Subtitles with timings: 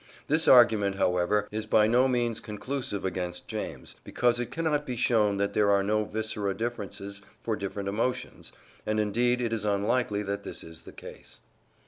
[0.27, 5.37] This argument, however, is by no means conclusive against James, because it cannot be shown
[5.37, 8.51] that there are no visceral differences for different emotions,
[8.83, 11.39] and indeed it is unlikely that this is the case.